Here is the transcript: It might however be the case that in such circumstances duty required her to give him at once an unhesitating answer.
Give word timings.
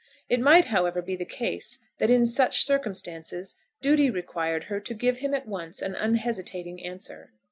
It 0.27 0.39
might 0.41 0.65
however 0.73 0.99
be 0.99 1.15
the 1.15 1.25
case 1.25 1.77
that 1.99 2.09
in 2.09 2.25
such 2.25 2.65
circumstances 2.65 3.55
duty 3.83 4.09
required 4.09 4.63
her 4.63 4.79
to 4.79 4.95
give 4.95 5.19
him 5.19 5.35
at 5.35 5.47
once 5.47 5.79
an 5.79 5.93
unhesitating 5.93 6.83
answer. 6.83 7.33